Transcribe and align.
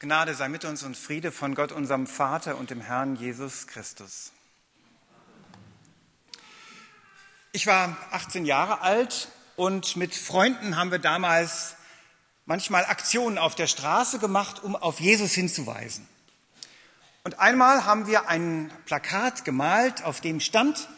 Gnade 0.00 0.32
sei 0.36 0.48
mit 0.48 0.64
uns 0.64 0.84
und 0.84 0.96
Friede 0.96 1.32
von 1.32 1.56
Gott, 1.56 1.72
unserem 1.72 2.06
Vater 2.06 2.56
und 2.56 2.70
dem 2.70 2.80
Herrn 2.80 3.16
Jesus 3.16 3.66
Christus. 3.66 4.30
Ich 7.50 7.66
war 7.66 7.96
18 8.12 8.46
Jahre 8.46 8.80
alt 8.82 9.26
und 9.56 9.96
mit 9.96 10.14
Freunden 10.14 10.76
haben 10.76 10.92
wir 10.92 11.00
damals 11.00 11.74
manchmal 12.46 12.84
Aktionen 12.84 13.38
auf 13.38 13.56
der 13.56 13.66
Straße 13.66 14.20
gemacht, 14.20 14.62
um 14.62 14.76
auf 14.76 15.00
Jesus 15.00 15.32
hinzuweisen. 15.32 16.08
Und 17.24 17.40
einmal 17.40 17.84
haben 17.84 18.06
wir 18.06 18.28
ein 18.28 18.70
Plakat 18.84 19.44
gemalt, 19.44 20.04
auf 20.04 20.20
dem 20.20 20.38
stand, 20.38 20.88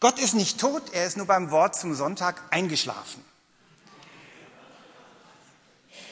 Gott 0.00 0.18
ist 0.18 0.32
nicht 0.32 0.58
tot, 0.58 0.94
er 0.94 1.04
ist 1.04 1.18
nur 1.18 1.26
beim 1.26 1.50
Wort 1.50 1.76
zum 1.76 1.92
Sonntag 1.94 2.40
eingeschlafen. 2.50 3.22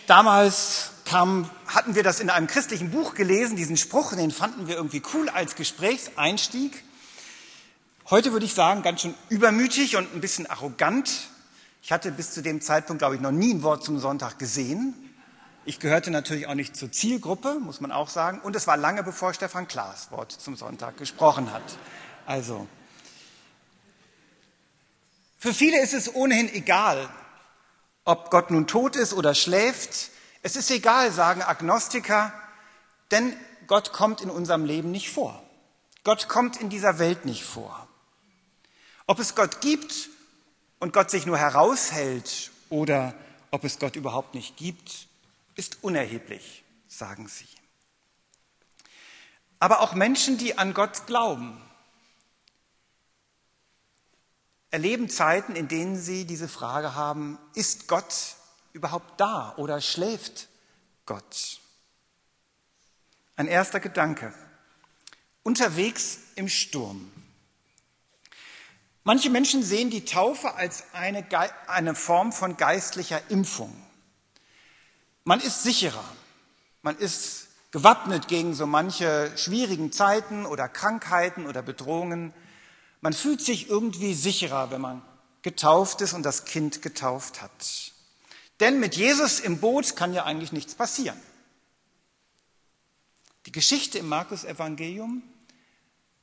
Damals 0.06 0.90
kam, 1.06 1.48
hatten 1.66 1.94
wir 1.94 2.02
das 2.02 2.20
in 2.20 2.28
einem 2.28 2.46
christlichen 2.46 2.90
Buch 2.90 3.14
gelesen, 3.14 3.56
diesen 3.56 3.76
Spruch, 3.78 4.14
den 4.14 4.30
fanden 4.30 4.66
wir 4.66 4.76
irgendwie 4.76 5.02
cool 5.14 5.28
als 5.30 5.54
Gesprächseinstieg. 5.54 6.82
Heute 8.10 8.32
würde 8.32 8.44
ich 8.44 8.54
sagen, 8.54 8.82
ganz 8.82 9.00
schön 9.00 9.14
übermütig 9.30 9.96
und 9.96 10.14
ein 10.14 10.20
bisschen 10.20 10.46
arrogant. 10.46 11.10
Ich 11.82 11.92
hatte 11.92 12.12
bis 12.12 12.32
zu 12.32 12.42
dem 12.42 12.60
Zeitpunkt, 12.60 13.00
glaube 13.00 13.14
ich, 13.14 13.20
noch 13.20 13.30
nie 13.30 13.54
ein 13.54 13.62
Wort 13.62 13.84
zum 13.84 13.98
Sonntag 13.98 14.38
gesehen. 14.38 14.94
Ich 15.64 15.80
gehörte 15.80 16.10
natürlich 16.10 16.46
auch 16.46 16.54
nicht 16.54 16.76
zur 16.76 16.92
Zielgruppe, 16.92 17.58
muss 17.60 17.80
man 17.80 17.90
auch 17.90 18.08
sagen. 18.08 18.40
Und 18.40 18.54
es 18.54 18.66
war 18.66 18.76
lange 18.76 19.02
bevor 19.02 19.34
Stefan 19.34 19.66
Klaas 19.66 20.10
Wort 20.12 20.30
zum 20.30 20.56
Sonntag 20.56 20.96
gesprochen 20.96 21.52
hat. 21.52 21.62
Also, 22.26 22.68
für 25.38 25.54
viele 25.54 25.80
ist 25.80 25.94
es 25.94 26.14
ohnehin 26.14 26.52
egal, 26.52 27.08
ob 28.04 28.30
Gott 28.30 28.50
nun 28.50 28.66
tot 28.66 28.96
ist 28.96 29.12
oder 29.12 29.34
schläft. 29.34 30.10
Es 30.46 30.54
ist 30.54 30.70
egal, 30.70 31.10
sagen 31.10 31.42
Agnostiker, 31.42 32.32
denn 33.10 33.36
Gott 33.66 33.92
kommt 33.92 34.20
in 34.20 34.30
unserem 34.30 34.64
Leben 34.64 34.92
nicht 34.92 35.10
vor. 35.10 35.42
Gott 36.04 36.28
kommt 36.28 36.60
in 36.60 36.70
dieser 36.70 37.00
Welt 37.00 37.24
nicht 37.24 37.42
vor. 37.42 37.88
Ob 39.08 39.18
es 39.18 39.34
Gott 39.34 39.60
gibt 39.60 40.08
und 40.78 40.92
Gott 40.92 41.10
sich 41.10 41.26
nur 41.26 41.36
heraushält 41.36 42.52
oder 42.68 43.12
ob 43.50 43.64
es 43.64 43.80
Gott 43.80 43.96
überhaupt 43.96 44.36
nicht 44.36 44.56
gibt, 44.56 45.08
ist 45.56 45.78
unerheblich, 45.82 46.62
sagen 46.86 47.26
sie. 47.26 47.48
Aber 49.58 49.80
auch 49.80 49.94
Menschen, 49.94 50.38
die 50.38 50.56
an 50.56 50.74
Gott 50.74 51.08
glauben, 51.08 51.60
erleben 54.70 55.08
Zeiten, 55.10 55.56
in 55.56 55.66
denen 55.66 56.00
sie 56.00 56.24
diese 56.24 56.46
Frage 56.46 56.94
haben, 56.94 57.36
ist 57.54 57.88
Gott 57.88 58.36
überhaupt 58.76 59.18
da 59.18 59.54
oder 59.56 59.80
schläft 59.80 60.48
Gott? 61.06 61.60
Ein 63.34 63.48
erster 63.48 63.80
Gedanke. 63.80 64.32
Unterwegs 65.42 66.18
im 66.34 66.48
Sturm. 66.48 67.10
Manche 69.02 69.30
Menschen 69.30 69.62
sehen 69.62 69.88
die 69.88 70.04
Taufe 70.04 70.54
als 70.54 70.84
eine, 70.92 71.26
eine 71.68 71.94
Form 71.94 72.32
von 72.32 72.56
geistlicher 72.56 73.20
Impfung. 73.30 73.74
Man 75.24 75.40
ist 75.40 75.62
sicherer, 75.62 76.04
man 76.82 76.98
ist 76.98 77.46
gewappnet 77.70 78.28
gegen 78.28 78.54
so 78.54 78.66
manche 78.66 79.32
schwierigen 79.36 79.90
Zeiten 79.90 80.44
oder 80.44 80.68
Krankheiten 80.68 81.46
oder 81.46 81.62
Bedrohungen. 81.62 82.34
Man 83.00 83.12
fühlt 83.12 83.40
sich 83.40 83.70
irgendwie 83.70 84.12
sicherer, 84.14 84.70
wenn 84.70 84.80
man 84.80 85.02
getauft 85.42 86.00
ist 86.00 86.12
und 86.12 86.24
das 86.24 86.44
Kind 86.44 86.82
getauft 86.82 87.40
hat. 87.40 87.95
Denn 88.60 88.80
mit 88.80 88.96
Jesus 88.96 89.40
im 89.40 89.58
Boot 89.58 89.96
kann 89.96 90.14
ja 90.14 90.24
eigentlich 90.24 90.52
nichts 90.52 90.74
passieren. 90.74 91.20
Die 93.46 93.52
Geschichte 93.52 93.98
im 93.98 94.08
Markus-Evangelium 94.08 95.22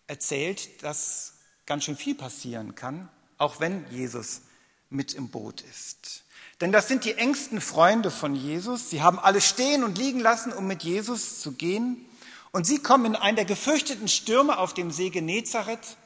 erzählt, 0.07 0.83
dass 0.83 1.33
ganz 1.65 1.85
schön 1.85 1.95
viel 1.95 2.15
passieren 2.15 2.75
kann, 2.75 3.09
auch 3.37 3.59
wenn 3.59 3.89
Jesus 3.91 4.41
mit 4.89 5.13
im 5.13 5.29
Boot 5.29 5.61
ist. 5.61 6.23
Denn 6.59 6.71
das 6.71 6.87
sind 6.87 7.05
die 7.05 7.13
engsten 7.13 7.61
Freunde 7.61 8.11
von 8.11 8.35
Jesus. 8.35 8.89
Sie 8.89 9.01
haben 9.01 9.19
alles 9.19 9.47
stehen 9.47 9.83
und 9.83 9.97
liegen 9.97 10.19
lassen, 10.19 10.51
um 10.53 10.67
mit 10.67 10.83
Jesus 10.83 11.39
zu 11.39 11.53
gehen. 11.53 12.05
Und 12.51 12.65
sie 12.65 12.79
kommen 12.79 13.05
in 13.05 13.15
einen 13.15 13.35
der 13.35 13.45
gefürchteten 13.45 14.07
Stürme 14.07 14.57
auf 14.57 14.73
dem 14.73 14.91
See 14.91 15.09
Genezareth 15.09 15.97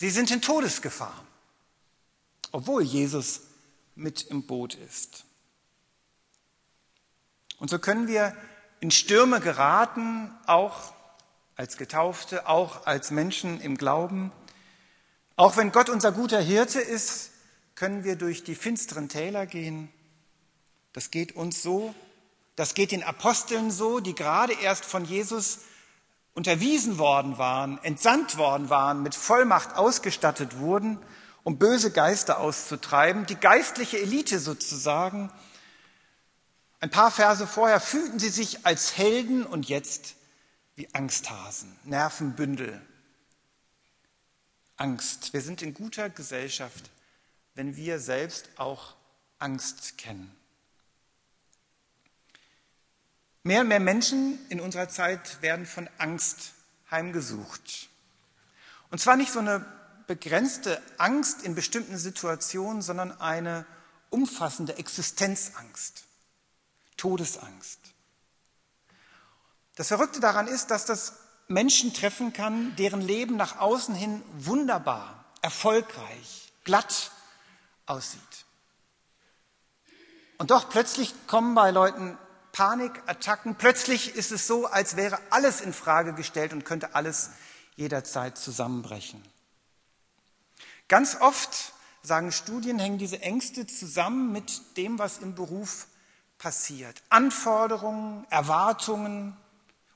Sie 0.00 0.10
sind 0.10 0.30
in 0.30 0.40
Todesgefahr, 0.40 1.26
obwohl 2.52 2.84
Jesus 2.84 3.40
mit 3.96 4.22
im 4.22 4.46
Boot 4.46 4.74
ist. 4.74 5.24
Und 7.58 7.70
so 7.70 7.78
können 7.78 8.08
wir 8.08 8.36
in 8.80 8.90
Stürme 8.90 9.40
geraten, 9.40 10.30
auch 10.46 10.94
als 11.56 11.76
Getaufte, 11.76 12.48
auch 12.48 12.86
als 12.86 13.10
Menschen 13.10 13.60
im 13.60 13.76
Glauben. 13.76 14.32
Auch 15.36 15.56
wenn 15.56 15.72
Gott 15.72 15.88
unser 15.88 16.12
guter 16.12 16.40
Hirte 16.40 16.80
ist, 16.80 17.30
können 17.74 18.04
wir 18.04 18.16
durch 18.16 18.44
die 18.44 18.54
finsteren 18.54 19.08
Täler 19.08 19.46
gehen. 19.46 19.88
Das 20.92 21.10
geht 21.10 21.34
uns 21.36 21.62
so, 21.62 21.94
das 22.56 22.74
geht 22.74 22.90
den 22.90 23.04
Aposteln 23.04 23.70
so, 23.70 24.00
die 24.00 24.16
gerade 24.16 24.52
erst 24.52 24.84
von 24.84 25.04
Jesus 25.04 25.60
unterwiesen 26.34 26.98
worden 26.98 27.38
waren, 27.38 27.78
entsandt 27.82 28.36
worden 28.36 28.70
waren, 28.70 29.02
mit 29.02 29.14
Vollmacht 29.14 29.76
ausgestattet 29.76 30.58
wurden, 30.58 30.98
um 31.44 31.58
böse 31.58 31.90
Geister 31.90 32.38
auszutreiben, 32.38 33.26
die 33.26 33.36
geistliche 33.36 33.98
Elite 33.98 34.38
sozusagen. 34.38 35.32
Ein 36.80 36.90
paar 36.90 37.10
Verse 37.10 37.46
vorher 37.46 37.80
fühlten 37.80 38.18
sie 38.18 38.28
sich 38.28 38.64
als 38.66 38.96
Helden 38.96 39.44
und 39.44 39.68
jetzt 39.68 40.14
wie 40.76 40.92
Angsthasen, 40.94 41.76
Nervenbündel. 41.84 42.80
Angst. 44.76 45.32
Wir 45.32 45.40
sind 45.40 45.60
in 45.60 45.74
guter 45.74 46.08
Gesellschaft, 46.08 46.90
wenn 47.54 47.76
wir 47.76 47.98
selbst 47.98 48.48
auch 48.56 48.94
Angst 49.40 49.98
kennen. 49.98 50.32
Mehr 53.42 53.62
und 53.62 53.68
mehr 53.68 53.80
Menschen 53.80 54.38
in 54.50 54.60
unserer 54.60 54.88
Zeit 54.88 55.42
werden 55.42 55.66
von 55.66 55.88
Angst 55.98 56.52
heimgesucht. 56.90 57.88
Und 58.90 59.00
zwar 59.00 59.16
nicht 59.16 59.32
so 59.32 59.40
eine 59.40 59.64
begrenzte 60.06 60.80
Angst 60.96 61.42
in 61.42 61.54
bestimmten 61.54 61.98
Situationen, 61.98 62.82
sondern 62.82 63.12
eine 63.20 63.66
umfassende 64.10 64.76
Existenzangst, 64.78 66.04
Todesangst. 66.98 67.80
Das 69.76 69.88
Verrückte 69.88 70.20
daran 70.20 70.46
ist, 70.46 70.70
dass 70.70 70.84
das 70.84 71.14
Menschen 71.46 71.94
treffen 71.94 72.34
kann, 72.34 72.76
deren 72.76 73.00
Leben 73.00 73.36
nach 73.36 73.58
außen 73.58 73.94
hin 73.94 74.22
wunderbar, 74.34 75.24
erfolgreich, 75.40 76.52
glatt 76.64 77.10
aussieht. 77.86 78.20
Und 80.36 80.50
doch 80.50 80.68
plötzlich 80.68 81.14
kommen 81.26 81.54
bei 81.54 81.70
Leuten 81.70 82.18
Panikattacken. 82.52 83.54
Plötzlich 83.54 84.14
ist 84.14 84.32
es 84.32 84.46
so, 84.46 84.66
als 84.66 84.96
wäre 84.96 85.18
alles 85.30 85.60
in 85.60 85.72
Frage 85.72 86.12
gestellt 86.12 86.52
und 86.52 86.64
könnte 86.64 86.94
alles 86.94 87.30
jederzeit 87.76 88.36
zusammenbrechen. 88.36 89.22
Ganz 90.88 91.16
oft, 91.20 91.72
sagen 92.02 92.32
Studien, 92.32 92.78
hängen 92.78 92.98
diese 92.98 93.22
Ängste 93.22 93.66
zusammen 93.66 94.32
mit 94.32 94.76
dem, 94.76 94.98
was 94.98 95.18
im 95.18 95.34
Beruf 95.34 95.86
passiert. 96.38 97.02
Anforderungen, 97.08 98.26
Erwartungen, 98.30 99.36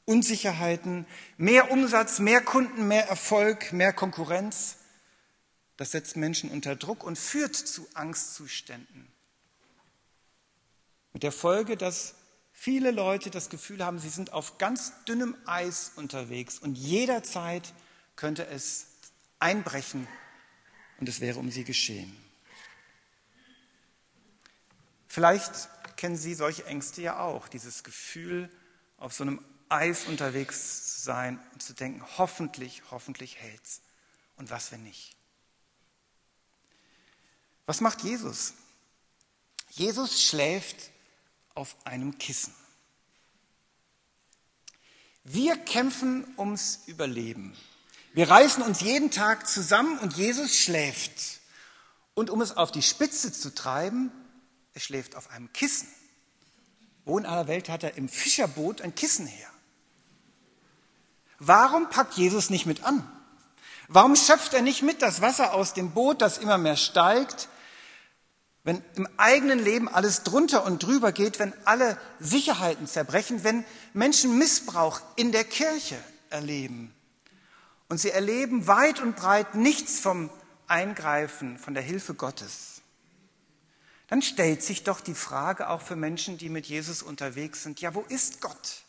Unsicherheiten, 0.04 1.06
mehr 1.36 1.70
Umsatz, 1.70 2.18
mehr 2.18 2.40
Kunden, 2.40 2.88
mehr 2.88 3.08
Erfolg, 3.08 3.72
mehr 3.72 3.92
Konkurrenz. 3.92 4.76
Das 5.76 5.92
setzt 5.92 6.16
Menschen 6.16 6.50
unter 6.50 6.76
Druck 6.76 7.04
und 7.04 7.18
führt 7.18 7.54
zu 7.54 7.86
Angstzuständen. 7.94 9.08
Mit 11.12 11.22
der 11.22 11.32
Folge, 11.32 11.76
dass 11.76 12.14
viele 12.52 12.90
Leute 12.90 13.30
das 13.30 13.48
Gefühl 13.48 13.84
haben, 13.84 13.98
sie 13.98 14.08
sind 14.08 14.32
auf 14.32 14.58
ganz 14.58 14.92
dünnem 15.04 15.36
Eis 15.46 15.92
unterwegs 15.96 16.58
und 16.58 16.76
jederzeit 16.76 17.72
könnte 18.16 18.46
es 18.46 18.86
einbrechen 19.38 20.08
und 20.98 21.08
es 21.08 21.20
wäre 21.20 21.38
um 21.38 21.50
sie 21.50 21.64
geschehen. 21.64 22.16
Vielleicht 25.06 25.68
kennen 26.02 26.16
Sie 26.16 26.34
solche 26.34 26.66
Ängste 26.66 27.00
ja 27.00 27.20
auch, 27.20 27.46
dieses 27.46 27.84
Gefühl, 27.84 28.50
auf 28.96 29.12
so 29.12 29.22
einem 29.22 29.40
Eis 29.68 30.06
unterwegs 30.06 30.94
zu 30.94 31.00
sein 31.02 31.38
und 31.52 31.62
zu 31.62 31.74
denken, 31.74 32.04
hoffentlich, 32.18 32.82
hoffentlich 32.90 33.36
hält's. 33.36 33.82
Und 34.34 34.50
was, 34.50 34.72
wenn 34.72 34.82
nicht? 34.82 35.14
Was 37.66 37.80
macht 37.80 38.02
Jesus? 38.02 38.54
Jesus 39.70 40.24
schläft 40.24 40.90
auf 41.54 41.76
einem 41.84 42.18
Kissen. 42.18 42.52
Wir 45.22 45.56
kämpfen 45.56 46.26
ums 46.36 46.80
Überleben. 46.86 47.56
Wir 48.12 48.28
reißen 48.28 48.64
uns 48.64 48.80
jeden 48.80 49.12
Tag 49.12 49.46
zusammen 49.46 50.00
und 50.00 50.16
Jesus 50.16 50.56
schläft. 50.56 51.38
Und 52.14 52.28
um 52.28 52.40
es 52.40 52.56
auf 52.56 52.72
die 52.72 52.82
Spitze 52.82 53.32
zu 53.32 53.54
treiben, 53.54 54.10
er 54.74 54.80
schläft 54.80 55.16
auf 55.16 55.30
einem 55.30 55.52
Kissen. 55.52 55.88
Wo 57.04 57.18
in 57.18 57.26
aller 57.26 57.48
Welt 57.48 57.68
hat 57.68 57.82
er 57.82 57.96
im 57.96 58.08
Fischerboot 58.08 58.80
ein 58.80 58.94
Kissen 58.94 59.26
her? 59.26 59.48
Warum 61.38 61.90
packt 61.90 62.14
Jesus 62.14 62.50
nicht 62.50 62.66
mit 62.66 62.84
an? 62.84 63.06
Warum 63.88 64.14
schöpft 64.14 64.54
er 64.54 64.62
nicht 64.62 64.82
mit 64.82 65.02
das 65.02 65.20
Wasser 65.20 65.54
aus 65.54 65.74
dem 65.74 65.90
Boot, 65.90 66.22
das 66.22 66.38
immer 66.38 66.56
mehr 66.56 66.76
steigt, 66.76 67.48
wenn 68.64 68.82
im 68.94 69.08
eigenen 69.16 69.58
Leben 69.58 69.88
alles 69.88 70.22
drunter 70.22 70.64
und 70.64 70.82
drüber 70.82 71.10
geht, 71.10 71.40
wenn 71.40 71.52
alle 71.64 71.98
Sicherheiten 72.20 72.86
zerbrechen, 72.86 73.42
wenn 73.42 73.64
Menschen 73.92 74.38
Missbrauch 74.38 75.00
in 75.16 75.32
der 75.32 75.44
Kirche 75.44 75.98
erleben 76.30 76.94
und 77.88 77.98
sie 77.98 78.10
erleben 78.10 78.68
weit 78.68 79.00
und 79.00 79.16
breit 79.16 79.56
nichts 79.56 79.98
vom 79.98 80.30
Eingreifen, 80.68 81.58
von 81.58 81.74
der 81.74 81.82
Hilfe 81.82 82.14
Gottes, 82.14 82.81
dann 84.12 84.20
stellt 84.20 84.62
sich 84.62 84.84
doch 84.84 85.00
die 85.00 85.14
Frage 85.14 85.70
auch 85.70 85.80
für 85.80 85.96
Menschen, 85.96 86.36
die 86.36 86.50
mit 86.50 86.66
Jesus 86.66 87.02
unterwegs 87.02 87.62
sind, 87.62 87.80
ja, 87.80 87.94
wo 87.94 88.02
ist 88.02 88.42
Gott? 88.42 88.82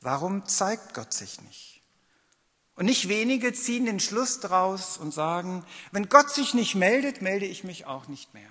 Warum 0.00 0.46
zeigt 0.46 0.94
Gott 0.94 1.12
sich 1.12 1.38
nicht? 1.42 1.82
Und 2.76 2.86
nicht 2.86 3.10
wenige 3.10 3.52
ziehen 3.52 3.84
den 3.84 4.00
Schluss 4.00 4.40
daraus 4.40 4.96
und 4.96 5.12
sagen, 5.12 5.66
wenn 5.90 6.08
Gott 6.08 6.30
sich 6.30 6.54
nicht 6.54 6.76
meldet, 6.76 7.20
melde 7.20 7.44
ich 7.44 7.62
mich 7.62 7.84
auch 7.84 8.08
nicht 8.08 8.32
mehr. 8.32 8.50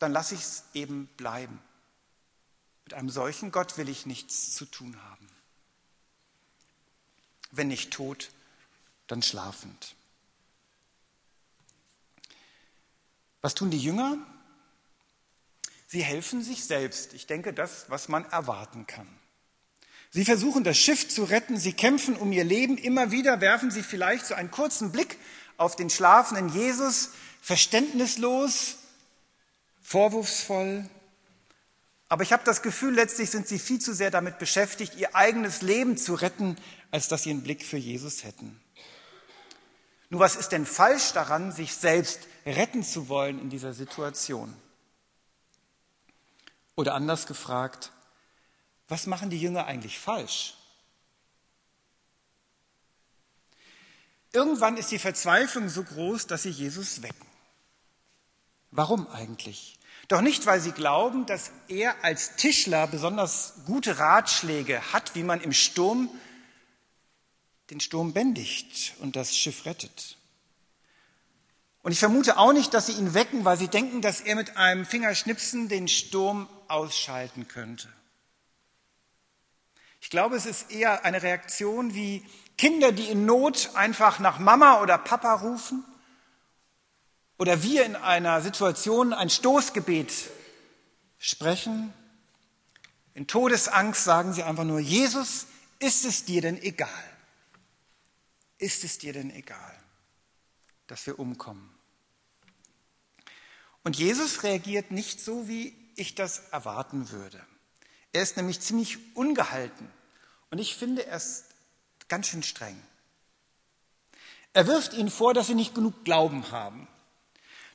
Dann 0.00 0.10
lasse 0.10 0.34
ich 0.34 0.40
es 0.40 0.64
eben 0.74 1.06
bleiben. 1.16 1.60
Mit 2.86 2.94
einem 2.94 3.08
solchen 3.08 3.52
Gott 3.52 3.78
will 3.78 3.88
ich 3.88 4.04
nichts 4.04 4.52
zu 4.52 4.64
tun 4.64 5.00
haben. 5.00 5.28
Wenn 7.52 7.68
nicht 7.68 7.92
tot, 7.92 8.32
dann 9.06 9.22
schlafend. 9.22 9.94
Was 13.42 13.54
tun 13.54 13.70
die 13.70 13.78
Jünger? 13.78 14.18
Sie 15.86 16.04
helfen 16.04 16.42
sich 16.42 16.64
selbst. 16.64 17.14
Ich 17.14 17.26
denke, 17.26 17.52
das, 17.52 17.86
was 17.88 18.08
man 18.08 18.24
erwarten 18.26 18.86
kann. 18.86 19.08
Sie 20.10 20.24
versuchen 20.24 20.64
das 20.64 20.76
Schiff 20.76 21.08
zu 21.08 21.24
retten, 21.24 21.56
sie 21.56 21.72
kämpfen 21.72 22.16
um 22.16 22.32
ihr 22.32 22.44
Leben. 22.44 22.76
Immer 22.76 23.12
wieder 23.12 23.40
werfen 23.40 23.70
sie 23.70 23.82
vielleicht 23.82 24.26
so 24.26 24.34
einen 24.34 24.50
kurzen 24.50 24.92
Blick 24.92 25.18
auf 25.56 25.76
den 25.76 25.88
schlafenden 25.88 26.48
Jesus, 26.48 27.10
verständnislos, 27.40 28.76
vorwurfsvoll. 29.80 30.88
Aber 32.08 32.24
ich 32.24 32.32
habe 32.32 32.42
das 32.44 32.62
Gefühl, 32.62 32.94
letztlich 32.94 33.30
sind 33.30 33.46
sie 33.46 33.60
viel 33.60 33.80
zu 33.80 33.94
sehr 33.94 34.10
damit 34.10 34.38
beschäftigt, 34.38 34.96
ihr 34.96 35.14
eigenes 35.14 35.62
Leben 35.62 35.96
zu 35.96 36.14
retten, 36.14 36.56
als 36.90 37.06
dass 37.06 37.22
sie 37.22 37.30
einen 37.30 37.42
Blick 37.42 37.64
für 37.64 37.76
Jesus 37.76 38.24
hätten. 38.24 38.60
Nur 40.10 40.20
was 40.20 40.36
ist 40.36 40.50
denn 40.50 40.66
falsch 40.66 41.12
daran, 41.12 41.52
sich 41.52 41.74
selbst 41.74 42.26
retten 42.44 42.82
zu 42.82 43.08
wollen 43.08 43.40
in 43.40 43.48
dieser 43.48 43.72
Situation? 43.72 44.54
Oder 46.74 46.94
anders 46.94 47.26
gefragt, 47.26 47.92
was 48.88 49.06
machen 49.06 49.30
die 49.30 49.40
Jünger 49.40 49.66
eigentlich 49.66 49.98
falsch? 50.00 50.56
Irgendwann 54.32 54.76
ist 54.76 54.90
die 54.90 54.98
Verzweiflung 54.98 55.68
so 55.68 55.84
groß, 55.84 56.26
dass 56.26 56.42
sie 56.42 56.50
Jesus 56.50 57.02
wecken. 57.02 57.26
Warum 58.72 59.06
eigentlich? 59.08 59.78
Doch 60.08 60.22
nicht, 60.22 60.46
weil 60.46 60.60
sie 60.60 60.72
glauben, 60.72 61.26
dass 61.26 61.52
er 61.68 62.04
als 62.04 62.34
Tischler 62.34 62.88
besonders 62.88 63.54
gute 63.66 63.98
Ratschläge 63.98 64.92
hat, 64.92 65.14
wie 65.14 65.22
man 65.22 65.40
im 65.40 65.52
Sturm 65.52 66.08
den 67.70 67.80
Sturm 67.80 68.12
bändigt 68.12 68.94
und 69.00 69.16
das 69.16 69.36
Schiff 69.36 69.64
rettet. 69.64 70.16
Und 71.82 71.92
ich 71.92 71.98
vermute 71.98 72.36
auch 72.36 72.52
nicht, 72.52 72.74
dass 72.74 72.86
sie 72.86 72.92
ihn 72.92 73.14
wecken, 73.14 73.44
weil 73.44 73.56
sie 73.56 73.68
denken, 73.68 74.02
dass 74.02 74.20
er 74.20 74.34
mit 74.34 74.56
einem 74.56 74.84
Fingerschnipsen 74.84 75.68
den 75.68 75.88
Sturm 75.88 76.48
ausschalten 76.68 77.48
könnte. 77.48 77.88
Ich 80.00 80.10
glaube, 80.10 80.36
es 80.36 80.46
ist 80.46 80.70
eher 80.70 81.04
eine 81.04 81.22
Reaktion 81.22 81.94
wie 81.94 82.24
Kinder, 82.58 82.92
die 82.92 83.06
in 83.06 83.24
Not 83.24 83.70
einfach 83.74 84.18
nach 84.18 84.38
Mama 84.38 84.82
oder 84.82 84.98
Papa 84.98 85.34
rufen 85.34 85.84
oder 87.38 87.62
wir 87.62 87.84
in 87.84 87.96
einer 87.96 88.42
Situation 88.42 89.14
ein 89.14 89.30
Stoßgebet 89.30 90.12
sprechen. 91.18 91.92
In 93.14 93.26
Todesangst 93.26 94.04
sagen 94.04 94.34
sie 94.34 94.42
einfach 94.42 94.64
nur, 94.64 94.80
Jesus, 94.80 95.46
ist 95.78 96.04
es 96.04 96.24
dir 96.26 96.42
denn 96.42 96.60
egal? 96.60 97.09
Ist 98.60 98.84
es 98.84 98.98
dir 98.98 99.14
denn 99.14 99.30
egal, 99.30 99.76
dass 100.86 101.06
wir 101.06 101.18
umkommen? 101.18 101.74
Und 103.82 103.96
Jesus 103.96 104.42
reagiert 104.42 104.90
nicht 104.90 105.20
so, 105.20 105.48
wie 105.48 105.74
ich 105.96 106.14
das 106.14 106.50
erwarten 106.50 107.10
würde. 107.10 107.44
Er 108.12 108.22
ist 108.22 108.36
nämlich 108.36 108.60
ziemlich 108.60 109.16
ungehalten 109.16 109.90
und 110.50 110.58
ich 110.58 110.76
finde, 110.76 111.06
er 111.06 111.16
ist 111.16 111.46
ganz 112.08 112.26
schön 112.26 112.42
streng. 112.42 112.80
Er 114.52 114.66
wirft 114.66 114.92
ihnen 114.92 115.10
vor, 115.10 115.32
dass 115.32 115.46
sie 115.46 115.54
nicht 115.54 115.74
genug 115.74 116.04
Glauben 116.04 116.50
haben. 116.50 116.86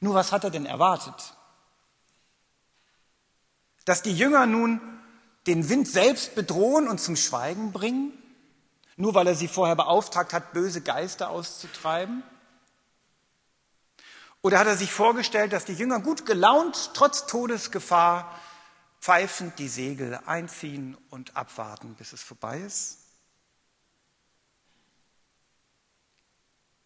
Nur 0.02 0.14
was 0.14 0.32
hat 0.32 0.44
er 0.44 0.52
denn 0.52 0.68
erwartet? 0.68 1.34
Dass 3.86 4.04
die 4.04 4.16
Jünger 4.16 4.46
nun 4.46 4.82
den 5.48 5.68
Wind 5.70 5.88
selbst 5.88 6.36
bedrohen 6.36 6.88
und 6.88 7.00
zum 7.00 7.16
Schweigen 7.16 7.72
bringen? 7.72 8.14
Nur 8.98 9.14
weil 9.14 9.28
er 9.28 9.36
sie 9.36 9.48
vorher 9.48 9.76
beauftragt 9.76 10.34
hat, 10.34 10.54
böse 10.54 10.82
Geister 10.82 11.30
auszutreiben? 11.30 12.24
Oder 14.42 14.60
hat 14.60 14.68
er 14.68 14.78
sich 14.78 14.92
vorgestellt, 14.92 15.54
dass 15.54 15.66
die 15.66 15.74
Jünger 15.74 16.00
gut 16.00 16.26
gelaunt, 16.26 16.92
trotz 16.94 17.26
Todesgefahr, 17.26 18.40
pfeifend 19.02 19.60
die 19.60 19.68
Segel 19.68 20.20
einziehen 20.26 20.98
und 21.10 21.36
abwarten, 21.36 21.96
bis 21.96 22.14
es 22.14 22.22
vorbei 22.22 22.60
ist? 22.60 23.00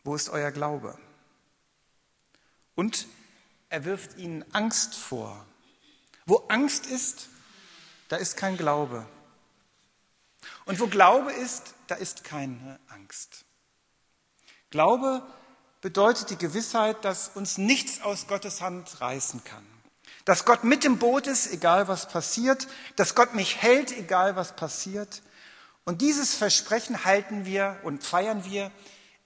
Wo 0.04 0.16
ist 0.16 0.30
euer 0.30 0.52
Glaube? 0.52 0.98
Und 2.76 3.08
er 3.70 3.86
wirft 3.86 4.18
ihnen 4.18 4.44
Angst 4.54 4.96
vor. 4.96 5.46
Wo 6.26 6.38
Angst 6.48 6.86
ist, 6.88 7.30
da 8.08 8.16
ist 8.16 8.38
kein 8.38 8.58
Glaube. 8.58 9.06
Und 10.66 10.80
wo 10.80 10.88
Glaube 10.88 11.32
ist, 11.32 11.74
da 11.88 11.96
ist 11.96 12.24
keine 12.24 12.80
Angst. 12.90 13.46
Glaube 14.70 15.22
bedeutet 15.82 16.30
die 16.30 16.38
Gewissheit, 16.38 17.04
dass 17.06 17.30
uns 17.30 17.58
nichts 17.58 18.02
aus 18.02 18.28
Gottes 18.28 18.62
Hand 18.62 19.02
reißen 19.02 19.44
kann 19.44 19.66
dass 20.30 20.46
Gott 20.46 20.64
mit 20.64 20.86
im 20.86 21.00
Boot 21.00 21.26
ist, 21.26 21.52
egal 21.52 21.88
was 21.88 22.08
passiert, 22.08 22.68
dass 22.96 23.16
Gott 23.16 23.34
mich 23.34 23.64
hält, 23.64 23.92
egal 23.92 24.36
was 24.36 24.56
passiert. 24.56 25.24
Und 25.86 26.02
dieses 26.02 26.36
Versprechen 26.36 27.04
halten 27.04 27.46
wir 27.46 27.80
und 27.82 28.04
feiern 28.04 28.46
wir 28.46 28.72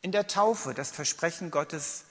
in 0.01 0.13
der 0.13 0.27
Taufe, 0.27 0.73
das 0.73 0.91
Versprechen 0.91 1.51
Gottes, 1.51 2.05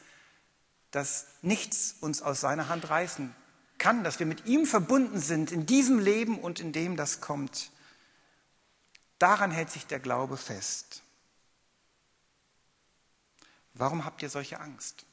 dass 0.90 1.26
nichts 1.40 1.96
uns 2.00 2.20
aus 2.20 2.42
seiner 2.42 2.68
Hand 2.68 2.90
reißen 2.90 3.34
kann, 3.78 4.04
dass 4.04 4.18
wir 4.18 4.26
mit 4.26 4.44
ihm 4.44 4.66
verbunden 4.66 5.20
sind 5.20 5.52
in 5.52 5.64
diesem 5.64 5.98
Leben 5.98 6.38
und 6.38 6.60
in 6.60 6.72
dem, 6.72 6.96
das 6.98 7.22
kommt. 7.22 7.70
Daran 9.22 9.52
hält 9.52 9.70
sich 9.70 9.86
der 9.86 10.00
Glaube 10.00 10.36
fest. 10.36 11.00
Warum 13.72 14.04
habt 14.04 14.20
ihr 14.20 14.28
solche 14.28 14.58
Angst? 14.58 15.06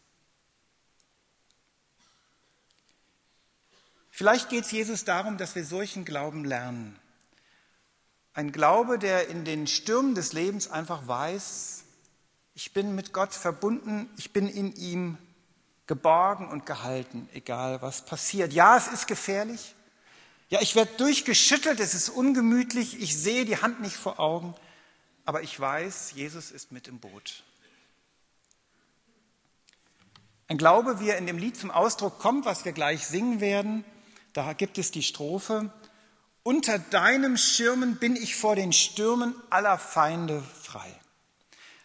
Vielleicht 4.10 4.50
geht 4.50 4.66
es 4.66 4.72
Jesus 4.72 5.06
darum, 5.06 5.38
dass 5.38 5.54
wir 5.54 5.64
solchen 5.64 6.06
Glauben 6.06 6.44
lernen. 6.44 7.00
Ein 8.34 8.52
Glaube, 8.52 8.98
der 8.98 9.28
in 9.28 9.46
den 9.46 9.68
Stürmen 9.68 10.16
des 10.16 10.34
Lebens 10.34 10.72
einfach 10.72 11.08
weiß, 11.08 11.84
ich 12.56 12.74
bin 12.74 12.96
mit 12.96 13.14
Gott 13.14 13.36
verbunden, 13.36 14.10
ich 14.18 14.34
bin 14.34 14.50
in 14.50 14.74
ihm 14.74 15.20
geborgen 15.86 16.50
und 16.50 16.66
gehalten, 16.66 17.30
egal 17.34 17.84
was 17.84 18.04
passiert. 18.06 18.54
Ja, 18.54 18.76
es 18.76 18.88
ist 18.88 19.06
gefährlich. 19.06 19.76
Ja, 20.50 20.62
ich 20.62 20.76
werde 20.76 20.92
durchgeschüttelt, 20.98 21.80
es 21.80 21.94
ist 21.94 22.10
ungemütlich, 22.10 23.00
ich 23.00 23.16
sehe 23.16 23.46
die 23.46 23.62
Hand 23.62 23.82
nicht 23.82 23.96
vor 23.96 24.20
Augen, 24.20 24.56
aber 25.26 25.44
ich 25.44 25.60
weiß, 25.60 26.14
Jesus 26.16 26.50
ist 26.50 26.72
mit 26.72 26.88
im 26.88 27.00
Boot. 27.00 27.44
Ein 30.48 30.58
Glaube, 30.58 31.00
wie 31.00 31.10
er 31.10 31.20
in 31.20 31.28
dem 31.28 31.38
Lied 31.38 31.56
zum 31.56 31.70
Ausdruck 31.70 32.18
kommt, 32.18 32.46
was 32.46 32.66
wir 32.66 32.72
gleich 32.72 33.06
singen 33.06 33.40
werden, 33.40 33.86
da 34.34 34.54
gibt 34.54 34.80
es 34.80 34.90
die 34.90 35.04
Strophe, 35.04 35.72
unter 36.42 36.80
deinem 36.80 37.38
Schirmen 37.38 37.98
bin 37.98 38.16
ich 38.16 38.36
vor 38.36 38.56
den 38.56 38.74
Stürmen 38.74 39.36
aller 39.52 39.78
Feinde 39.78 40.42
frei. 40.64 40.90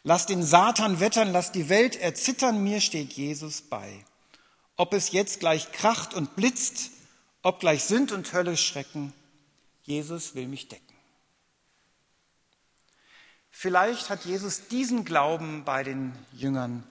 Lass 0.04 0.24
den 0.24 0.42
Satan 0.42 1.00
wettern, 1.00 1.32
lass 1.32 1.52
die 1.52 1.68
Welt 1.68 1.96
erzittern, 1.96 2.62
mir 2.62 2.80
steht 2.80 3.12
Jesus 3.12 3.60
bei. 3.60 4.06
Ob 4.76 4.94
es 4.94 5.12
jetzt 5.12 5.40
gleich 5.40 5.72
kracht 5.72 6.14
und 6.14 6.34
blitzt, 6.34 6.90
ob 7.44 7.60
gleich 7.60 7.84
Sünd 7.84 8.10
und 8.10 8.32
Hölle 8.32 8.56
schrecken, 8.56 9.12
Jesus 9.82 10.34
will 10.34 10.48
mich 10.48 10.66
decken. 10.66 10.96
Vielleicht 13.50 14.08
hat 14.10 14.24
Jesus 14.24 14.66
diesen 14.68 15.04
Glauben 15.04 15.64
bei 15.64 15.84
den 15.84 16.12
Jüngern 16.32 16.82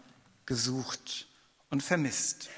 gesucht 0.46 1.28
und 1.72 1.82
vermisst. 1.82 2.50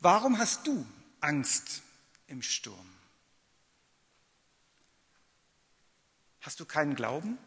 Warum 0.00 0.38
hast 0.38 0.66
du 0.66 0.84
Angst 1.20 1.82
im 2.26 2.42
Sturm? 2.42 2.92
Hast 6.40 6.58
du 6.58 6.64
keinen 6.64 6.96
Glauben? 6.96 7.38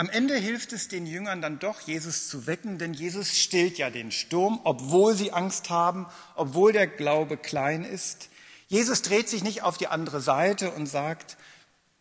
Am 0.00 0.08
Ende 0.08 0.36
hilft 0.36 0.72
es 0.72 0.86
den 0.86 1.06
Jüngern 1.06 1.42
dann 1.42 1.58
doch, 1.58 1.80
Jesus 1.80 2.28
zu 2.28 2.46
wecken, 2.46 2.78
denn 2.78 2.94
Jesus 2.94 3.36
stillt 3.36 3.78
ja 3.78 3.90
den 3.90 4.12
Sturm, 4.12 4.60
obwohl 4.62 5.16
sie 5.16 5.32
Angst 5.32 5.70
haben, 5.70 6.06
obwohl 6.36 6.72
der 6.72 6.86
Glaube 6.86 7.36
klein 7.36 7.82
ist. 7.82 8.28
Jesus 8.68 9.02
dreht 9.02 9.28
sich 9.28 9.42
nicht 9.42 9.64
auf 9.64 9.76
die 9.76 9.88
andere 9.88 10.20
Seite 10.20 10.70
und 10.70 10.86
sagt, 10.86 11.36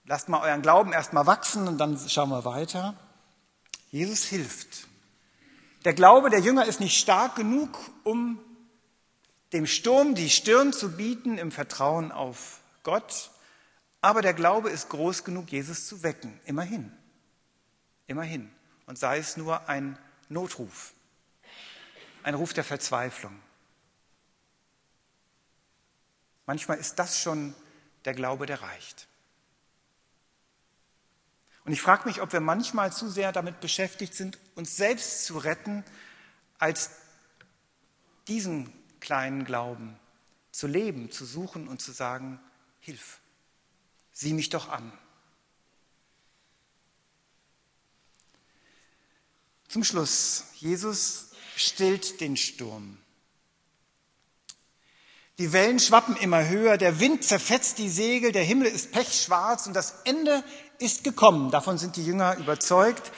lasst 0.06 0.30
mal 0.30 0.44
euren 0.44 0.62
Glauben 0.62 0.94
erstmal 0.94 1.26
wachsen 1.26 1.68
und 1.68 1.80
dann 1.80 1.98
schauen 2.08 2.30
wir 2.30 2.46
weiter. 2.46 2.94
Jesus 3.90 4.26
hilft. 4.26 4.88
Der 5.84 5.96
Glaube 5.96 6.30
der 6.30 6.42
Jünger 6.42 6.66
ist 6.66 6.80
nicht 6.80 7.00
stark 7.00 7.36
genug, 7.36 7.80
um 8.04 8.40
dem 9.54 9.66
Sturm 9.66 10.14
die 10.14 10.30
Stirn 10.30 10.72
zu 10.72 10.98
bieten 10.98 11.40
im 11.40 11.52
Vertrauen 11.52 12.12
auf 12.12 12.60
Gott, 12.84 13.32
aber 14.02 14.22
der 14.22 14.36
Glaube 14.36 14.70
ist 14.70 14.90
groß 14.90 15.24
genug, 15.24 15.52
Jesus 15.52 15.88
zu 15.88 16.04
wecken, 16.04 16.40
immerhin. 16.46 16.97
Immerhin. 18.08 18.52
Und 18.86 18.98
sei 18.98 19.18
es 19.18 19.38
nur 19.38 19.68
ein 19.70 19.98
Notruf, 20.30 20.94
ein 22.24 22.34
Ruf 22.34 22.54
der 22.54 22.64
Verzweiflung. 22.64 23.38
Manchmal 26.46 26.78
ist 26.78 26.96
das 26.96 27.20
schon 27.20 27.54
der 28.06 28.14
Glaube, 28.14 28.46
der 28.46 28.62
reicht. 28.62 29.08
Und 31.66 31.74
ich 31.74 31.82
frage 31.82 32.08
mich, 32.08 32.22
ob 32.22 32.32
wir 32.32 32.40
manchmal 32.40 32.94
zu 32.94 33.10
sehr 33.10 33.34
damit 33.34 33.60
beschäftigt 33.60 34.14
sind, 34.14 34.40
uns 34.56 34.78
selbst 34.78 35.26
zu 35.26 35.38
retten, 35.38 35.84
als 36.60 36.92
diesen 38.30 38.72
kleinen 39.02 39.44
Glauben 39.44 40.00
zu 40.52 40.68
leben, 40.68 41.12
zu 41.12 41.26
suchen 41.26 41.68
und 41.68 41.82
zu 41.82 41.92
sagen, 41.92 42.40
hilf, 42.80 43.20
sieh 44.14 44.34
mich 44.34 44.50
doch 44.50 44.70
an. 44.70 44.92
Zum 49.68 49.84
Schluss, 49.84 50.46
Jesus 50.56 51.28
stillt 51.56 52.22
den 52.22 52.38
Sturm. 52.38 52.98
Die 55.38 55.54
Wellen 55.54 55.80
schwappen 55.80 56.16
immer 56.16 56.48
höher, 56.48 56.78
der 56.78 57.00
Wind 57.00 57.24
zerfetzt 57.24 57.78
die 57.78 57.90
Segel, 57.90 58.32
der 58.32 58.44
Himmel 58.44 58.68
ist 58.68 58.92
pechschwarz 58.92 59.68
und 59.68 59.74
das 59.74 60.02
Ende 60.04 60.44
ist 60.80 61.04
gekommen. 61.04 61.52
Davon 61.52 61.78
sind 61.78 61.96
die 61.96 62.06
Jünger 62.06 62.38
überzeugt, 62.38 63.12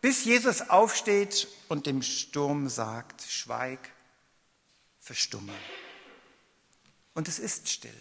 bis 0.00 0.24
Jesus 0.24 0.62
aufsteht 0.62 1.46
und 1.68 1.86
dem 1.86 2.02
Sturm 2.02 2.68
sagt, 2.68 3.22
schweig, 3.22 3.78
verstumme. 4.98 5.52
Und 7.14 7.28
es 7.28 7.38
ist 7.38 7.68
still. 7.68 7.94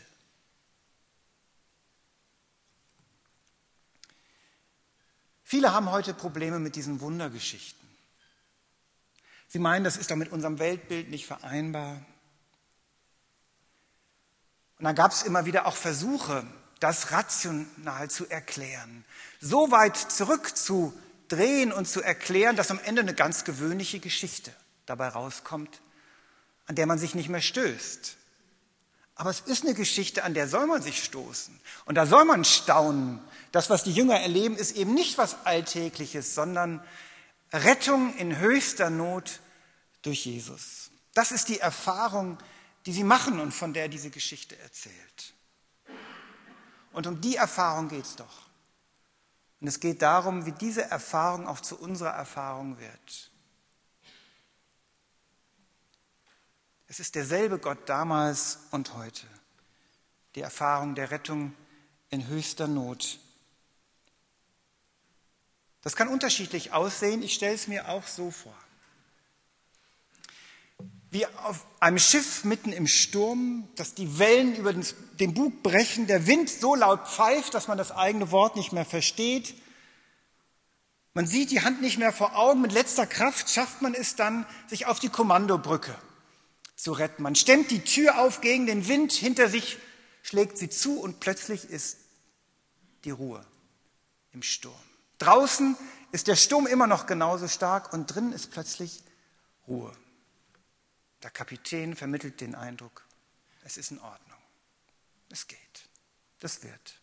Viele 5.43 5.73
haben 5.73 5.91
heute 5.91 6.13
Probleme 6.13 6.59
mit 6.59 6.75
diesen 6.75 7.01
Wundergeschichten. 7.01 7.88
Sie 9.49 9.59
meinen, 9.59 9.83
das 9.83 9.97
ist 9.97 10.11
doch 10.11 10.15
mit 10.15 10.31
unserem 10.31 10.59
Weltbild 10.59 11.09
nicht 11.09 11.25
vereinbar. 11.25 12.05
Und 14.77 14.85
dann 14.85 14.95
gab 14.95 15.11
es 15.11 15.23
immer 15.23 15.45
wieder 15.45 15.65
auch 15.65 15.75
Versuche, 15.75 16.45
das 16.79 17.11
rational 17.11 18.09
zu 18.09 18.29
erklären, 18.29 19.03
so 19.41 19.71
weit 19.71 19.97
zurückzudrehen 19.97 21.73
und 21.73 21.87
zu 21.87 22.01
erklären, 22.01 22.55
dass 22.55 22.71
am 22.71 22.79
Ende 22.85 23.01
eine 23.01 23.15
ganz 23.15 23.43
gewöhnliche 23.43 23.99
Geschichte 23.99 24.53
dabei 24.85 25.09
rauskommt, 25.09 25.81
an 26.67 26.75
der 26.75 26.85
man 26.85 26.99
sich 26.99 27.15
nicht 27.15 27.27
mehr 27.27 27.41
stößt. 27.41 28.17
Aber 29.15 29.31
es 29.31 29.41
ist 29.41 29.65
eine 29.65 29.73
Geschichte, 29.73 30.23
an 30.23 30.35
der 30.35 30.47
soll 30.47 30.67
man 30.67 30.81
sich 30.81 31.03
stoßen. 31.03 31.59
Und 31.85 31.95
da 31.95 32.05
soll 32.05 32.23
man 32.23 32.45
staunen. 32.45 33.19
Das, 33.51 33.69
was 33.69 33.83
die 33.83 33.91
Jünger 33.91 34.17
erleben, 34.17 34.55
ist 34.55 34.77
eben 34.77 34.93
nicht 34.93 35.17
was 35.17 35.45
Alltägliches, 35.45 36.35
sondern 36.35 36.81
Rettung 37.51 38.15
in 38.17 38.37
höchster 38.37 38.89
Not 38.89 39.39
durch 40.01 40.25
Jesus. 40.25 40.91
Das 41.13 41.31
ist 41.31 41.49
die 41.49 41.59
Erfahrung, 41.59 42.37
die 42.85 42.93
sie 42.93 43.03
machen 43.03 43.39
und 43.39 43.51
von 43.51 43.73
der 43.73 43.87
diese 43.87 44.09
Geschichte 44.09 44.57
erzählt. 44.59 45.33
Und 46.91 47.07
um 47.07 47.21
die 47.21 47.35
Erfahrung 47.35 47.89
geht 47.89 48.05
es 48.05 48.15
doch. 48.15 48.49
Und 49.61 49.67
es 49.67 49.79
geht 49.79 50.01
darum, 50.01 50.45
wie 50.45 50.51
diese 50.53 50.89
Erfahrung 50.89 51.47
auch 51.47 51.59
zu 51.59 51.77
unserer 51.77 52.11
Erfahrung 52.11 52.79
wird. 52.79 53.31
Es 56.87 56.99
ist 56.99 57.15
derselbe 57.15 57.59
Gott 57.59 57.87
damals 57.87 58.59
und 58.71 58.95
heute. 58.95 59.27
Die 60.35 60.41
Erfahrung 60.41 60.95
der 60.95 61.11
Rettung 61.11 61.53
in 62.09 62.27
höchster 62.27 62.67
Not. 62.67 63.19
Das 65.81 65.95
kann 65.95 66.07
unterschiedlich 66.07 66.73
aussehen. 66.73 67.23
Ich 67.23 67.33
stelle 67.33 67.55
es 67.55 67.67
mir 67.67 67.89
auch 67.89 68.05
so 68.05 68.31
vor. 68.31 68.55
Wie 71.11 71.25
auf 71.25 71.65
einem 71.79 71.97
Schiff 71.97 72.43
mitten 72.43 72.71
im 72.71 72.85
Sturm, 72.85 73.67
dass 73.75 73.95
die 73.95 74.19
Wellen 74.19 74.55
über 74.55 74.73
den 74.73 75.33
Bug 75.33 75.63
brechen, 75.63 76.05
der 76.05 76.27
Wind 76.27 76.49
so 76.49 76.75
laut 76.75 77.07
pfeift, 77.07 77.53
dass 77.53 77.67
man 77.67 77.77
das 77.77 77.91
eigene 77.91 78.29
Wort 78.31 78.55
nicht 78.55 78.73
mehr 78.73 78.85
versteht. 78.85 79.55
Man 81.15 81.25
sieht 81.25 81.49
die 81.49 81.61
Hand 81.61 81.81
nicht 81.81 81.97
mehr 81.97 82.13
vor 82.13 82.37
Augen. 82.37 82.61
Mit 82.61 82.71
letzter 82.71 83.07
Kraft 83.07 83.49
schafft 83.49 83.81
man 83.81 83.95
es 83.95 84.15
dann, 84.15 84.45
sich 84.67 84.85
auf 84.85 84.99
die 84.99 85.09
Kommandobrücke 85.09 85.95
zu 86.75 86.91
retten. 86.91 87.23
Man 87.23 87.35
stemmt 87.35 87.71
die 87.71 87.83
Tür 87.83 88.19
auf 88.19 88.41
gegen 88.41 88.67
den 88.67 88.87
Wind, 88.87 89.11
hinter 89.11 89.49
sich 89.49 89.77
schlägt 90.21 90.57
sie 90.57 90.69
zu 90.69 90.99
und 90.99 91.19
plötzlich 91.19 91.65
ist 91.65 91.97
die 93.03 93.11
Ruhe 93.11 93.43
im 94.31 94.43
Sturm. 94.43 94.88
Draußen 95.19 95.77
ist 96.11 96.27
der 96.27 96.35
Sturm 96.35 96.65
immer 96.65 96.87
noch 96.87 97.05
genauso 97.05 97.47
stark 97.47 97.93
und 97.93 98.07
drinnen 98.07 98.33
ist 98.33 98.51
plötzlich 98.51 99.03
Ruhe. 99.67 99.95
Der 101.21 101.29
Kapitän 101.29 101.95
vermittelt 101.95 102.41
den 102.41 102.55
Eindruck, 102.55 103.05
es 103.63 103.77
ist 103.77 103.91
in 103.91 103.99
Ordnung. 103.99 104.39
Es 105.29 105.47
geht. 105.47 105.59
Das 106.39 106.63
wird. 106.63 106.99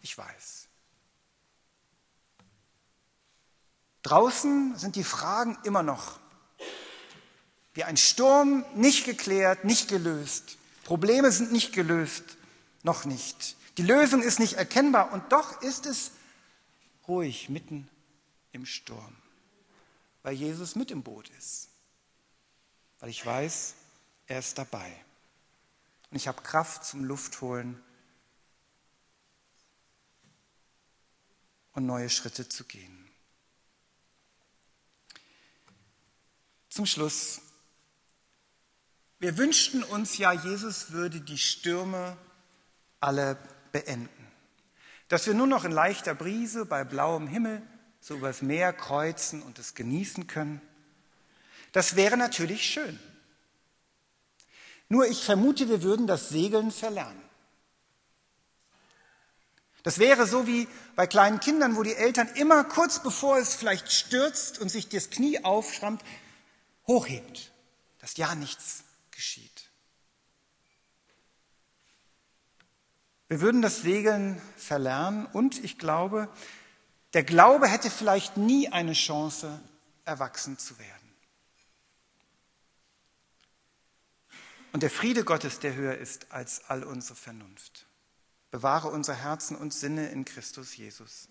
Ich 0.00 0.16
weiß. 0.16 0.68
Draußen 4.02 4.76
sind 4.78 4.94
die 4.94 5.04
Fragen 5.04 5.58
immer 5.64 5.82
noch 5.82 6.20
wie 7.74 7.84
ein 7.84 7.98
Sturm 7.98 8.64
nicht 8.74 9.04
geklärt, 9.04 9.64
nicht 9.64 9.88
gelöst. 9.88 10.56
Probleme 10.84 11.30
sind 11.30 11.52
nicht 11.52 11.74
gelöst, 11.74 12.24
noch 12.84 13.04
nicht. 13.04 13.56
Die 13.76 13.82
Lösung 13.82 14.22
ist 14.22 14.38
nicht 14.38 14.54
erkennbar 14.54 15.12
und 15.12 15.30
doch 15.30 15.60
ist 15.60 15.84
es 15.84 16.12
ruhig 17.08 17.48
mitten 17.48 17.88
im 18.52 18.66
Sturm, 18.66 19.16
weil 20.22 20.34
Jesus 20.34 20.74
mit 20.74 20.90
im 20.90 21.02
Boot 21.02 21.28
ist, 21.38 21.68
weil 23.00 23.10
ich 23.10 23.24
weiß, 23.24 23.74
er 24.26 24.38
ist 24.38 24.58
dabei. 24.58 24.92
Und 26.10 26.16
ich 26.16 26.28
habe 26.28 26.42
Kraft 26.42 26.84
zum 26.84 27.04
Luftholen 27.04 27.82
und 31.72 31.86
neue 31.86 32.08
Schritte 32.08 32.48
zu 32.48 32.64
gehen. 32.64 33.10
Zum 36.68 36.86
Schluss 36.86 37.40
wir 39.18 39.38
wünschten 39.38 39.82
uns 39.82 40.18
ja, 40.18 40.32
Jesus 40.32 40.90
würde 40.90 41.20
die 41.20 41.38
Stürme 41.38 42.16
alle 43.00 43.38
beenden. 43.72 44.15
Dass 45.08 45.26
wir 45.26 45.34
nur 45.34 45.46
noch 45.46 45.64
in 45.64 45.72
leichter 45.72 46.14
Brise 46.14 46.66
bei 46.66 46.84
blauem 46.84 47.28
Himmel 47.28 47.62
so 48.00 48.14
übers 48.14 48.42
Meer 48.42 48.72
kreuzen 48.72 49.42
und 49.42 49.58
es 49.58 49.74
genießen 49.74 50.26
können. 50.26 50.60
Das 51.72 51.96
wäre 51.96 52.16
natürlich 52.16 52.64
schön. 52.64 52.98
Nur 54.88 55.06
ich 55.06 55.24
vermute, 55.24 55.68
wir 55.68 55.82
würden 55.82 56.06
das 56.06 56.28
Segeln 56.28 56.70
verlernen. 56.70 57.20
Das 59.82 59.98
wäre 59.98 60.26
so 60.26 60.46
wie 60.46 60.66
bei 60.96 61.06
kleinen 61.06 61.38
Kindern, 61.38 61.76
wo 61.76 61.82
die 61.82 61.94
Eltern 61.94 62.28
immer 62.34 62.64
kurz 62.64 63.02
bevor 63.02 63.38
es 63.38 63.54
vielleicht 63.54 63.92
stürzt 63.92 64.58
und 64.58 64.68
sich 64.68 64.88
das 64.88 65.10
Knie 65.10 65.44
aufschrammt, 65.44 66.02
hochhebt, 66.88 67.52
dass 68.00 68.16
ja 68.16 68.34
nichts 68.34 68.82
geschieht. 69.12 69.70
Wir 73.28 73.40
würden 73.40 73.62
das 73.62 73.82
Segeln 73.82 74.40
verlernen 74.56 75.26
und 75.26 75.62
ich 75.64 75.78
glaube, 75.78 76.28
der 77.12 77.24
Glaube 77.24 77.66
hätte 77.66 77.90
vielleicht 77.90 78.36
nie 78.36 78.68
eine 78.68 78.92
Chance, 78.92 79.60
erwachsen 80.04 80.58
zu 80.58 80.78
werden. 80.78 80.92
Und 84.72 84.82
der 84.82 84.90
Friede 84.90 85.24
Gottes, 85.24 85.58
der 85.58 85.74
höher 85.74 85.96
ist 85.96 86.30
als 86.30 86.64
all 86.68 86.84
unsere 86.84 87.16
Vernunft, 87.16 87.86
bewahre 88.50 88.88
unser 88.88 89.14
Herzen 89.14 89.56
und 89.56 89.72
Sinne 89.72 90.08
in 90.10 90.24
Christus 90.24 90.76
Jesus. 90.76 91.28